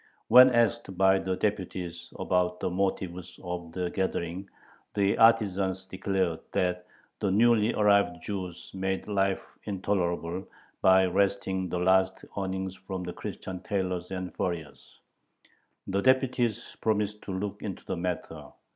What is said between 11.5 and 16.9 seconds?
the last earnings from the Christian tailors and furriers. The deputies